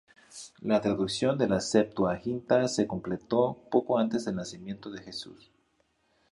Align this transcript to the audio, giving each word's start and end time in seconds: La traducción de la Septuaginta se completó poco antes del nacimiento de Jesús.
La 0.63 0.81
traducción 0.81 1.37
de 1.37 1.47
la 1.47 1.59
Septuaginta 1.59 2.67
se 2.67 2.87
completó 2.87 3.59
poco 3.69 3.99
antes 3.99 4.25
del 4.25 4.33
nacimiento 4.35 4.89
de 4.89 5.03
Jesús. 5.03 5.51